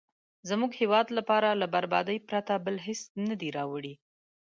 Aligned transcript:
زموږ 0.49 0.71
هیواد 0.81 1.07
لپاره 1.17 1.49
له 1.61 1.67
بربادۍ 1.73 2.17
پرته 2.29 2.53
بل 2.65 2.75
هېڅ 2.87 3.01
نه 3.27 3.35
دي 3.41 3.49
راوړي. 3.57 3.93